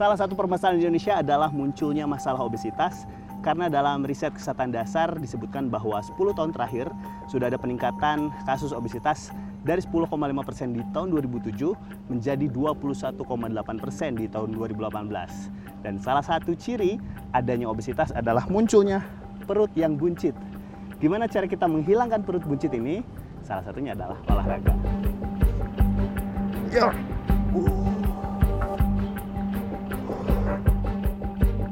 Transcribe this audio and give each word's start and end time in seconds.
Salah 0.00 0.16
satu 0.16 0.32
permasalahan 0.32 0.80
di 0.80 0.88
Indonesia 0.88 1.20
adalah 1.20 1.52
munculnya 1.52 2.08
masalah 2.08 2.40
obesitas 2.40 3.04
karena 3.44 3.68
dalam 3.68 4.00
riset 4.00 4.32
kesehatan 4.32 4.72
dasar 4.72 5.12
disebutkan 5.20 5.68
bahwa 5.68 6.00
10 6.00 6.16
tahun 6.16 6.56
terakhir 6.56 6.88
sudah 7.28 7.52
ada 7.52 7.60
peningkatan 7.60 8.32
kasus 8.48 8.72
obesitas 8.72 9.28
dari 9.60 9.84
10,5 9.84 10.08
persen 10.40 10.72
di 10.72 10.80
tahun 10.96 11.12
2007 11.12 11.52
menjadi 12.08 12.48
21,8 12.48 13.20
persen 13.76 14.16
di 14.16 14.24
tahun 14.24 14.56
2018. 14.56 15.84
Dan 15.84 16.00
salah 16.00 16.24
satu 16.24 16.56
ciri 16.56 16.96
adanya 17.36 17.68
obesitas 17.68 18.08
adalah 18.16 18.48
munculnya 18.48 19.04
perut 19.44 19.68
yang 19.76 20.00
buncit. 20.00 20.32
Gimana 20.96 21.28
cara 21.28 21.44
kita 21.44 21.68
menghilangkan 21.68 22.24
perut 22.24 22.48
buncit 22.48 22.72
ini? 22.72 23.04
Salah 23.44 23.68
satunya 23.68 23.92
adalah 23.92 24.16
olahraga. 24.32 24.72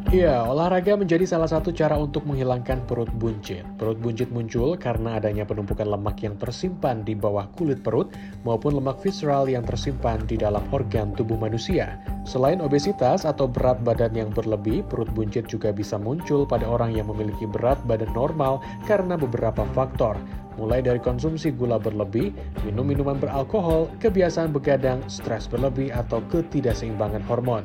Ya. 0.08 0.28
Iya, 0.28 0.48
olahraga 0.48 0.96
menjadi 0.96 1.28
salah 1.28 1.52
satu 1.52 1.68
cara 1.68 1.92
untuk 2.00 2.24
menghilangkan 2.24 2.80
perut 2.88 3.12
buncit. 3.20 3.60
Perut 3.76 4.00
buncit 4.00 4.32
muncul 4.32 4.72
karena 4.80 5.20
adanya 5.20 5.44
penumpukan 5.44 5.84
lemak 5.84 6.24
yang 6.24 6.32
tersimpan 6.40 7.04
di 7.04 7.12
bawah 7.12 7.44
kulit 7.60 7.84
perut 7.84 8.08
maupun 8.40 8.80
lemak 8.80 9.04
visceral 9.04 9.44
yang 9.52 9.60
tersimpan 9.68 10.24
di 10.24 10.40
dalam 10.40 10.64
organ 10.72 11.12
tubuh 11.12 11.36
manusia. 11.36 12.00
Selain 12.24 12.64
obesitas 12.64 13.28
atau 13.28 13.44
berat 13.44 13.84
badan 13.84 14.16
yang 14.16 14.32
berlebih, 14.32 14.80
perut 14.88 15.12
buncit 15.12 15.44
juga 15.44 15.76
bisa 15.76 16.00
muncul 16.00 16.48
pada 16.48 16.64
orang 16.64 16.96
yang 16.96 17.12
memiliki 17.12 17.44
berat 17.44 17.76
badan 17.84 18.08
normal 18.16 18.64
karena 18.88 19.12
beberapa 19.12 19.68
faktor, 19.76 20.16
mulai 20.56 20.80
dari 20.80 21.04
konsumsi 21.04 21.52
gula 21.52 21.76
berlebih, 21.76 22.32
minum 22.64 22.88
minuman 22.88 23.20
beralkohol, 23.20 23.92
kebiasaan 24.00 24.56
begadang, 24.56 25.04
stres 25.04 25.44
berlebih, 25.44 25.92
atau 25.92 26.24
ketidakseimbangan 26.32 27.20
hormon. 27.28 27.60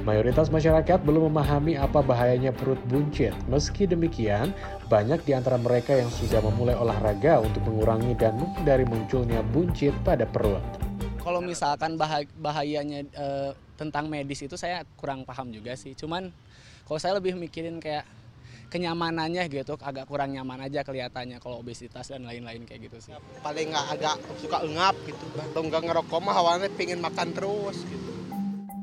Mayoritas 0.00 0.48
masyarakat 0.48 1.04
belum 1.04 1.28
memahami 1.28 1.76
apa 1.76 2.00
bahayanya 2.00 2.56
perut 2.56 2.80
buncit. 2.88 3.36
Meski 3.52 3.84
demikian, 3.84 4.56
banyak 4.88 5.20
di 5.28 5.36
antara 5.36 5.60
mereka 5.60 5.92
yang 5.92 6.08
sudah 6.08 6.40
memulai 6.40 6.72
olahraga 6.72 7.44
untuk 7.44 7.60
mengurangi 7.68 8.16
dan 8.16 8.40
menghindari 8.40 8.88
munculnya 8.88 9.44
buncit 9.52 9.92
pada 10.00 10.24
perut. 10.24 10.64
Kalau 11.20 11.44
misalkan 11.44 12.00
bah 12.00 12.24
bahayanya 12.40 13.04
e, 13.04 13.26
tentang 13.76 14.08
medis 14.08 14.42
itu 14.42 14.56
saya 14.56 14.82
kurang 14.96 15.28
paham 15.28 15.52
juga 15.52 15.76
sih. 15.76 15.92
Cuman 15.92 16.32
kalau 16.88 16.98
saya 16.98 17.20
lebih 17.20 17.36
mikirin 17.36 17.78
kayak 17.78 18.08
kenyamanannya 18.72 19.44
gitu 19.52 19.76
agak 19.84 20.08
kurang 20.08 20.32
nyaman 20.32 20.64
aja 20.64 20.80
kelihatannya 20.80 21.36
kalau 21.44 21.60
obesitas 21.60 22.08
dan 22.08 22.24
lain-lain 22.24 22.64
kayak 22.64 22.88
gitu 22.88 22.96
sih. 22.98 23.12
Paling 23.44 23.68
nggak 23.68 23.86
agak 24.00 24.16
suka 24.40 24.64
ngap 24.64 24.96
gitu. 25.04 25.24
Kalau 25.36 25.64
nggak 25.68 25.82
ngerokok 25.84 26.20
mah 26.24 26.36
awalnya 26.40 26.72
pingin 26.72 26.98
makan 26.98 27.36
terus 27.36 27.84
gitu. 27.84 28.11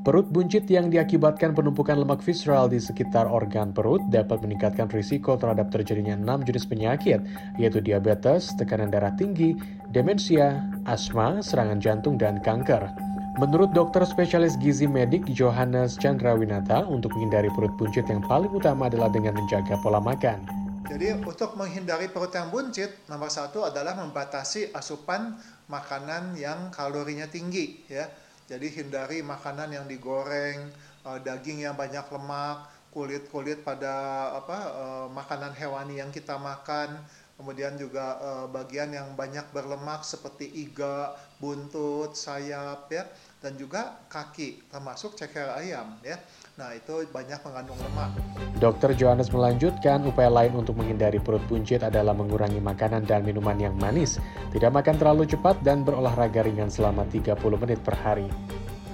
Perut 0.10 0.26
buncit 0.26 0.66
yang 0.66 0.90
diakibatkan 0.90 1.54
penumpukan 1.54 1.94
lemak 1.94 2.26
visceral 2.26 2.66
di 2.66 2.82
sekitar 2.82 3.30
organ 3.30 3.70
perut 3.70 4.02
dapat 4.10 4.42
meningkatkan 4.42 4.90
risiko 4.90 5.38
terhadap 5.38 5.70
terjadinya 5.70 6.18
enam 6.18 6.42
jenis 6.42 6.66
penyakit, 6.66 7.22
yaitu 7.62 7.78
diabetes, 7.78 8.50
tekanan 8.58 8.90
darah 8.90 9.14
tinggi, 9.22 9.54
demensia, 9.94 10.66
asma, 10.90 11.46
serangan 11.46 11.78
jantung, 11.78 12.18
dan 12.18 12.42
kanker. 12.42 12.90
Menurut 13.38 13.70
dokter 13.78 14.02
spesialis 14.02 14.58
gizi 14.58 14.90
medik 14.90 15.30
Johannes 15.30 15.94
Chandrawinata, 16.02 16.90
untuk 16.90 17.14
menghindari 17.14 17.54
perut 17.54 17.78
buncit 17.78 18.10
yang 18.10 18.26
paling 18.26 18.50
utama 18.50 18.90
adalah 18.90 19.14
dengan 19.14 19.38
menjaga 19.38 19.78
pola 19.78 20.02
makan. 20.02 20.42
Jadi 20.90 21.22
untuk 21.22 21.54
menghindari 21.54 22.10
perut 22.10 22.34
yang 22.34 22.50
buncit, 22.50 23.06
nomor 23.14 23.30
satu 23.30 23.62
adalah 23.62 23.94
membatasi 23.94 24.74
asupan 24.74 25.38
makanan 25.70 26.34
yang 26.34 26.74
kalorinya 26.74 27.30
tinggi, 27.30 27.86
ya 27.86 28.10
jadi 28.50 28.66
hindari 28.66 29.22
makanan 29.22 29.70
yang 29.70 29.86
digoreng, 29.86 30.74
uh, 31.06 31.22
daging 31.22 31.70
yang 31.70 31.78
banyak 31.78 32.02
lemak, 32.10 32.66
kulit-kulit 32.90 33.62
pada 33.62 33.94
apa 34.34 34.58
uh, 34.74 35.08
makanan 35.14 35.54
hewani 35.54 36.02
yang 36.02 36.10
kita 36.10 36.34
makan, 36.42 36.98
kemudian 37.40 37.80
juga 37.80 38.20
uh, 38.20 38.46
bagian 38.52 38.92
yang 38.92 39.16
banyak 39.16 39.48
berlemak 39.56 40.04
seperti 40.04 40.52
iga, 40.60 41.16
buntut, 41.40 42.12
sayap 42.12 42.92
ya, 42.92 43.08
dan 43.40 43.56
juga 43.56 44.04
kaki 44.12 44.68
termasuk 44.68 45.16
ceker 45.16 45.56
ayam 45.56 45.96
ya. 46.04 46.20
Nah, 46.60 46.76
itu 46.76 47.08
banyak 47.08 47.40
mengandung 47.48 47.80
lemak. 47.80 48.12
Dokter 48.60 48.92
Johannes 48.92 49.32
melanjutkan, 49.32 50.04
upaya 50.04 50.28
lain 50.28 50.60
untuk 50.60 50.76
menghindari 50.76 51.24
perut 51.24 51.40
buncit 51.48 51.80
adalah 51.80 52.12
mengurangi 52.12 52.60
makanan 52.60 53.08
dan 53.08 53.24
minuman 53.24 53.56
yang 53.56 53.80
manis, 53.80 54.20
tidak 54.52 54.76
makan 54.76 55.00
terlalu 55.00 55.24
cepat, 55.24 55.56
dan 55.64 55.88
berolahraga 55.88 56.44
ringan 56.44 56.68
selama 56.68 57.08
30 57.08 57.40
menit 57.56 57.80
per 57.80 57.96
hari. 57.96 58.28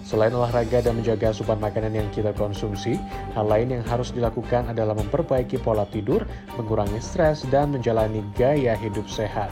Selain 0.06 0.30
olahraga 0.38 0.86
dan 0.86 1.02
menjaga 1.02 1.34
asupan 1.34 1.58
makanan 1.58 1.98
yang 1.98 2.06
kita 2.14 2.30
konsumsi, 2.38 3.02
hal 3.34 3.50
lain 3.50 3.74
yang 3.74 3.84
harus 3.90 4.14
dilakukan 4.14 4.70
adalah 4.70 4.94
memperbaiki 4.94 5.58
pola 5.58 5.90
tidur, 5.90 6.22
mengurangi 6.62 7.02
stres, 7.02 7.42
dan 7.50 7.74
menjalani 7.74 8.22
gaya 8.38 8.78
hidup 8.78 9.10
sehat. 9.10 9.50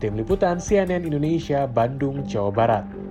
Tim 0.00 0.16
Liputan 0.16 0.56
CNN 0.56 1.04
Indonesia, 1.04 1.68
Bandung, 1.68 2.24
Jawa 2.24 2.48
Barat. 2.48 3.05